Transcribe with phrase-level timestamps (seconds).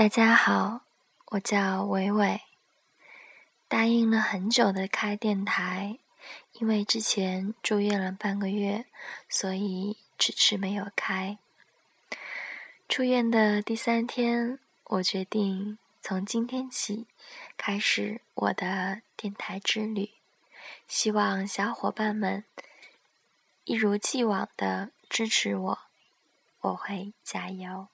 [0.00, 0.80] 大家好
[1.26, 2.40] 我叫伟伟
[3.68, 5.98] 答应了很久的开电台
[6.52, 8.86] 因为之前住院了半个月
[9.28, 11.36] 所以迟迟没有开。
[12.88, 17.06] 出院的第三天我决定从今天起
[17.58, 20.12] 开始我的电台之旅
[20.88, 22.44] 希望小伙伴们
[23.64, 25.78] 一如既往的支持我
[26.62, 27.88] 我会加油。